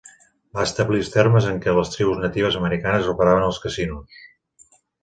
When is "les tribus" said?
1.81-2.25